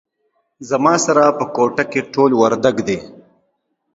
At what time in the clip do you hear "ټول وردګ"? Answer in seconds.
2.13-2.75